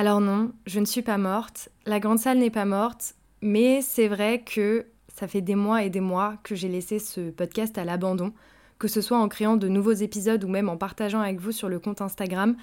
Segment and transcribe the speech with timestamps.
[0.00, 4.08] Alors non, je ne suis pas morte, la Grande Salle n'est pas morte, mais c'est
[4.08, 7.84] vrai que ça fait des mois et des mois que j'ai laissé ce podcast à
[7.84, 8.32] l'abandon,
[8.78, 11.68] que ce soit en créant de nouveaux épisodes ou même en partageant avec vous sur
[11.68, 12.56] le compte Instagram.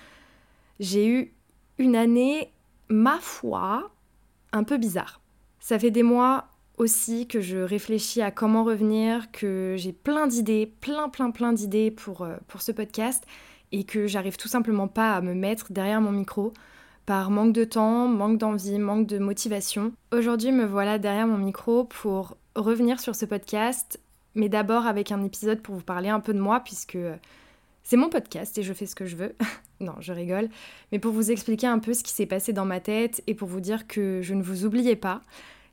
[0.79, 1.31] J'ai eu
[1.77, 2.51] une année,
[2.89, 3.91] ma foi,
[4.51, 5.21] un peu bizarre.
[5.59, 6.47] Ça fait des mois
[6.79, 11.91] aussi que je réfléchis à comment revenir, que j'ai plein d'idées, plein plein plein d'idées
[11.91, 13.23] pour, euh, pour ce podcast
[13.71, 16.51] et que j'arrive tout simplement pas à me mettre derrière mon micro
[17.07, 19.93] par manque de temps, manque d'envie, manque de motivation.
[20.11, 23.97] Aujourd'hui me voilà derrière mon micro pour revenir sur ce podcast,
[24.35, 27.15] mais d'abord avec un épisode pour vous parler un peu de moi puisque euh,
[27.81, 29.33] c'est mon podcast et je fais ce que je veux.
[29.79, 30.49] non, je rigole,
[30.91, 33.47] mais pour vous expliquer un peu ce qui s'est passé dans ma tête et pour
[33.47, 35.21] vous dire que je ne vous oubliais pas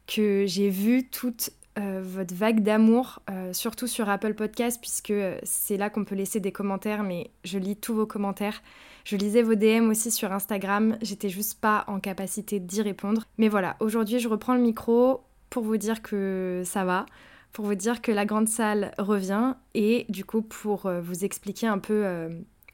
[0.06, 5.78] que j'ai vu toute euh, votre vague d'amour, euh, surtout sur Apple Podcast, puisque c'est
[5.78, 8.62] là qu'on peut laisser des commentaires, mais je lis tous vos commentaires.
[9.04, 13.24] Je lisais vos DM aussi sur Instagram, j'étais juste pas en capacité d'y répondre.
[13.38, 17.06] Mais voilà, aujourd'hui je reprends le micro pour vous dire que ça va,
[17.52, 21.78] pour vous dire que la grande salle revient et du coup pour vous expliquer un
[21.78, 22.04] peu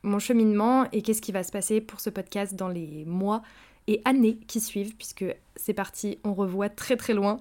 [0.03, 3.43] mon cheminement et qu'est-ce qui va se passer pour ce podcast dans les mois
[3.87, 5.25] et années qui suivent, puisque
[5.57, 7.39] c'est parti, on revoit très très loin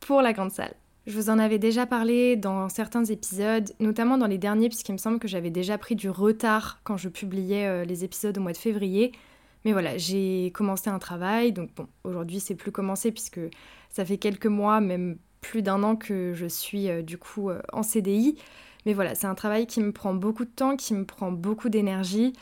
[0.00, 0.74] pour la grande salle.
[1.06, 4.98] Je vous en avais déjà parlé dans certains épisodes, notamment dans les derniers, puisqu'il me
[4.98, 8.52] semble que j'avais déjà pris du retard quand je publiais euh, les épisodes au mois
[8.52, 9.12] de février.
[9.64, 13.40] Mais voilà, j'ai commencé un travail, donc bon, aujourd'hui c'est plus commencé puisque
[13.88, 17.60] ça fait quelques mois, même plus d'un an que je suis euh, du coup euh,
[17.72, 18.36] en CDI.
[18.84, 21.68] Mais voilà, c'est un travail qui me prend beaucoup de temps, qui me prend beaucoup
[21.68, 22.32] d'énergie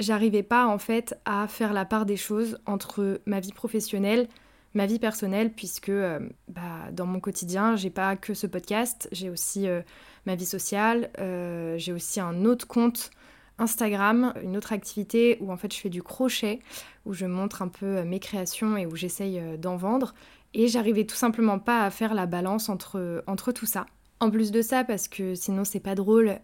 [0.00, 4.28] j'arrivais pas en fait à faire la part des choses entre ma vie professionnelle,
[4.74, 9.30] ma vie personnelle, puisque euh, bah, dans mon quotidien, j'ai pas que ce podcast, j'ai
[9.30, 9.82] aussi euh,
[10.26, 13.10] ma vie sociale, euh, j'ai aussi un autre compte
[13.58, 16.60] Instagram, une autre activité où en fait je fais du crochet,
[17.04, 20.14] où je montre un peu mes créations et où j'essaye d'en vendre.
[20.54, 23.22] Et j'arrivais tout simplement pas à faire la balance entre,
[23.54, 23.86] tout ça.
[24.18, 26.38] En plus de ça, parce que sinon c'est pas drôle,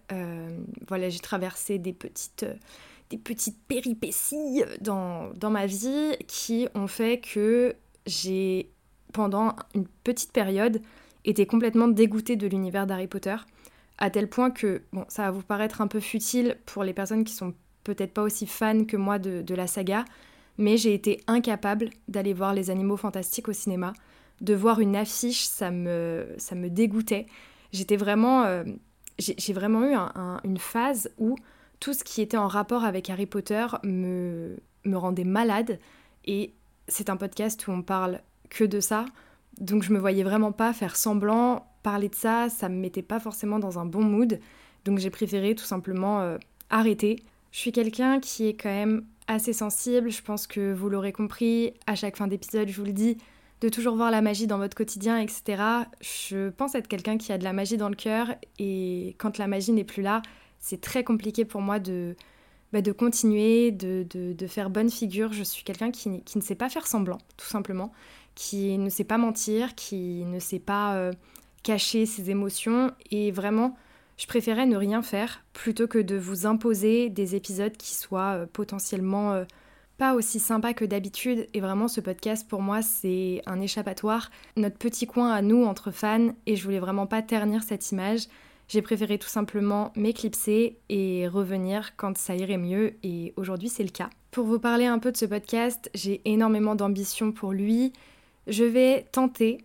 [0.87, 2.45] voilà, j'ai traversé des petites
[3.09, 7.77] des petites péripéties dans, dans ma vie qui ont fait que
[8.07, 8.71] j'ai,
[9.13, 10.81] pendant une petite période,
[11.25, 13.37] été complètement dégoûtée de l'univers d'Harry Potter,
[13.99, 17.25] à tel point que, bon, ça va vous paraître un peu futile pour les personnes
[17.25, 20.05] qui sont peut-être pas aussi fans que moi de, la saga,
[20.59, 23.93] mais j'ai été incapable d'aller voir les animaux fantastiques au cinéma.
[24.41, 27.27] De voir une affiche, ça me, ça me dégoûtait.
[27.73, 28.45] J'étais vraiment...
[28.45, 28.65] Euh,
[29.19, 29.97] j'ai vraiment eu
[30.45, 31.37] une phase où
[31.81, 35.79] tout ce qui était en rapport avec Harry Potter me, me rendait malade.
[36.27, 36.53] Et
[36.89, 39.07] c'est un podcast où on parle que de ça.
[39.61, 43.21] Donc je me voyais vraiment pas faire semblant, parler de ça, ça me mettait pas
[43.21, 44.39] forcément dans un bon mood.
[44.85, 46.39] Donc j'ai préféré tout simplement euh,
[46.71, 47.23] arrêter.
[47.53, 51.73] Je suis quelqu'un qui est quand même assez sensible, je pense que vous l'aurez compris,
[51.87, 53.17] à chaque fin d'épisode je vous le dis,
[53.61, 55.63] de toujours voir la magie dans votre quotidien, etc.
[56.01, 59.49] Je pense être quelqu'un qui a de la magie dans le cœur et quand la
[59.49, 60.23] magie n'est plus là,
[60.59, 62.15] c'est très compliqué pour moi de,
[62.73, 65.33] bah, de continuer, de, de, faire bonne figure.
[65.33, 67.93] Je suis quelqu'un qui, qui, ne sait pas faire semblant, tout simplement,
[68.35, 71.13] qui ne sait pas mentir, qui ne sait pas euh,
[71.63, 72.93] cacher ses émotions.
[73.11, 73.77] Et vraiment,
[74.17, 78.47] je préférais ne rien faire plutôt que de vous imposer des épisodes qui soient euh,
[78.53, 79.45] potentiellement euh,
[79.99, 81.47] pas aussi sympas que d'habitude.
[81.55, 85.91] Et vraiment, ce podcast, pour moi, c'est un échappatoire, notre petit coin à nous entre
[85.91, 86.35] fans.
[86.47, 88.27] Et je voulais vraiment pas ternir cette image.
[88.69, 93.91] J'ai préféré tout simplement m'éclipser et revenir quand ça irait mieux et aujourd'hui c'est le
[93.91, 94.11] cas.
[94.33, 97.93] Pour vous parler un peu de ce podcast, j'ai énormément d'ambition pour lui.
[98.49, 99.59] Je vais tenter,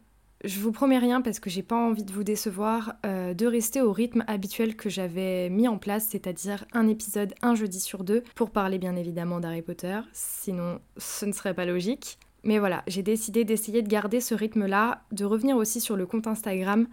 [0.43, 3.81] je vous promets rien parce que j'ai pas envie de vous décevoir, euh, de rester
[3.81, 8.23] au rythme habituel que j'avais mis en place, c'est-à-dire un épisode un jeudi sur deux,
[8.35, 12.19] pour parler bien évidemment d'Harry Potter, sinon ce ne serait pas logique.
[12.43, 16.27] Mais voilà, j'ai décidé d'essayer de garder ce rythme-là, de revenir aussi sur le compte
[16.27, 16.87] Instagram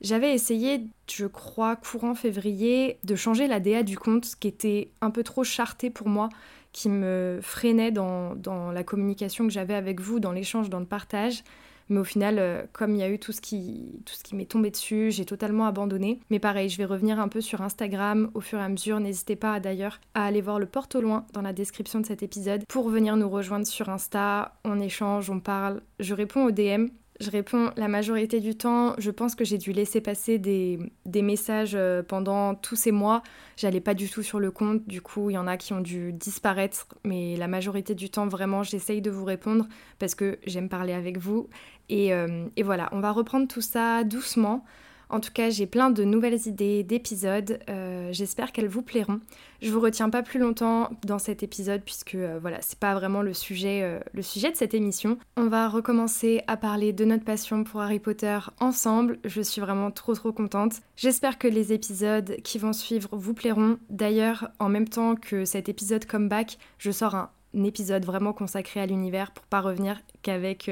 [0.00, 5.10] j'avais essayé, je crois, courant février, de changer la DA du compte, qui était un
[5.10, 6.28] peu trop charté pour moi,
[6.72, 8.36] qui me freinait dans,
[8.72, 11.42] la communication que j'avais avec vous, dans l'échange, dans le partage.
[11.88, 14.34] Mais au final, euh, comme il y a eu tout ce qui, tout ce qui
[14.34, 16.18] m'est tombé dessus, j'ai totalement abandonné.
[16.30, 18.98] Mais pareil, je vais revenir un peu sur Instagram au fur et à mesure.
[18.98, 22.24] N'hésitez pas d'ailleurs à aller voir le porte au loin dans la description de cet
[22.24, 24.58] épisode pour venir nous rejoindre sur Insta.
[24.64, 25.80] On échange, on parle.
[26.00, 26.88] Je réponds aux DM.
[27.18, 28.94] Je réponds la majorité du temps.
[28.98, 30.78] Je pense que j'ai dû laisser passer des,
[31.22, 33.22] messages euh, pendant tous ces mois.
[33.56, 34.86] J'allais pas du tout sur le compte.
[34.86, 36.86] Du coup, il y en a qui ont dû disparaître.
[37.04, 39.66] Mais la majorité du temps, vraiment, j'essaye de vous répondre
[39.98, 41.48] parce que j'aime parler avec vous.
[41.88, 44.64] et euh, voilà, on va reprendre tout ça doucement.
[45.08, 47.60] En tout cas, j'ai plein de nouvelles idées d'épisodes.
[47.70, 49.20] Euh, j'espère qu'elles vous plairont.
[49.62, 53.22] Je vous retiens pas plus longtemps dans cet épisode puisque euh, voilà, c'est pas vraiment
[53.22, 55.16] le sujet, euh, le sujet de cette émission.
[55.36, 59.18] On va recommencer à parler de notre passion pour Harry Potter ensemble.
[59.24, 60.80] Je suis vraiment trop trop contente.
[60.96, 63.78] J'espère que les épisodes qui vont suivre vous plairont.
[63.90, 68.86] D'ailleurs, en même temps que cet épisode comeback, je sors un épisode vraiment consacré à
[68.86, 70.70] l'univers pour pas revenir qu'avec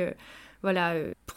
[0.62, 0.94] voilà,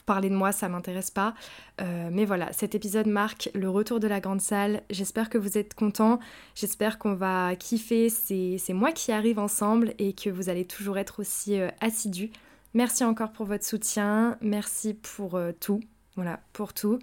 [0.07, 1.35] parler de moi, ça m'intéresse pas.
[1.79, 4.81] Euh, mais voilà, cet épisode marque le retour de la grande salle.
[4.89, 6.19] J'espère que vous êtes contents.
[6.55, 11.19] J'espère qu'on va kiffer ces, mois qui arrivent ensemble et que vous allez toujours être
[11.19, 12.31] aussi euh, assidus.
[12.73, 14.37] Merci encore pour votre soutien.
[14.41, 15.81] Merci pour tout.
[16.15, 16.97] Voilà, pour tout.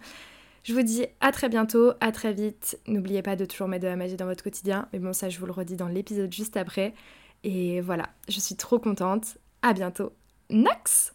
[0.64, 2.78] Je vous dis à très bientôt, à très vite.
[2.86, 4.88] N'oubliez pas de toujours mettre de la magie dans votre quotidien.
[4.92, 6.94] Mais bon, ça, je vous le redis dans l'épisode juste après.
[7.44, 9.38] Et voilà, je suis trop contente.
[9.62, 10.12] À bientôt.
[10.50, 11.14] Nax